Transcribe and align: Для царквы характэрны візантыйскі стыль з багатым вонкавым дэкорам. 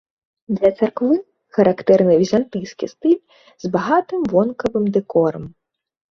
Для 0.59 0.69
царквы 0.77 1.17
характэрны 1.57 2.13
візантыйскі 2.21 2.85
стыль 2.93 3.21
з 3.65 3.71
багатым 3.75 4.21
вонкавым 4.31 4.85
дэкорам. 4.97 5.45